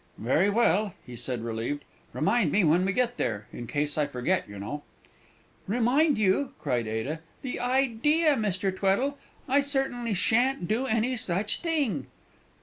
"Very 0.17 0.49
well," 0.49 0.95
he 1.05 1.15
said, 1.15 1.43
relieved; 1.43 1.85
"remind 2.11 2.51
me 2.51 2.63
when 2.63 2.83
we 2.85 2.91
get 2.91 3.17
there 3.17 3.45
in 3.53 3.67
case 3.67 3.99
I 3.99 4.07
forget, 4.07 4.49
you 4.49 4.57
know." 4.57 4.81
"Remind 5.67 6.17
you!" 6.17 6.53
cried 6.59 6.87
Ada; 6.87 7.19
"the 7.43 7.59
idea, 7.59 8.33
Mr. 8.33 8.75
Tweddle! 8.75 9.19
I 9.47 9.61
certainly 9.61 10.15
shan't 10.15 10.67
do 10.67 10.87
any 10.87 11.15
such 11.15 11.59
thing." 11.61 12.07